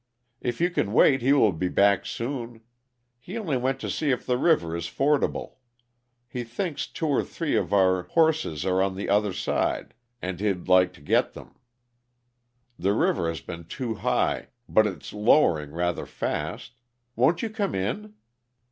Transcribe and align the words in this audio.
"If 0.41 0.59
you 0.59 0.71
can 0.71 0.93
wait, 0.93 1.21
he 1.21 1.31
will 1.31 1.51
be 1.51 1.67
back 1.69 2.07
soon. 2.07 2.61
He 3.19 3.37
only 3.37 3.55
went 3.57 3.79
to 3.81 3.89
see 3.91 4.09
if 4.09 4.25
the 4.25 4.35
river 4.39 4.75
is 4.75 4.87
fordable. 4.87 5.59
He 6.27 6.43
thinks 6.43 6.87
two 6.87 7.05
or 7.05 7.23
three 7.23 7.55
of 7.55 7.71
our 7.71 8.01
horses 8.01 8.65
are 8.65 8.81
on 8.81 8.95
the 8.95 9.07
other 9.09 9.31
side, 9.31 9.93
and 10.19 10.39
he'd 10.39 10.67
like 10.67 10.91
to 10.93 11.01
get 11.01 11.33
them. 11.33 11.53
The 12.79 12.93
river 12.93 13.27
has 13.29 13.41
been 13.41 13.65
too 13.65 13.93
high, 13.93 14.47
but 14.67 14.87
it's 14.87 15.13
lowering 15.13 15.69
rather 15.71 16.07
fast. 16.07 16.81
Won't 17.15 17.43
you 17.43 17.51
come 17.51 17.75
in?" 17.75 18.15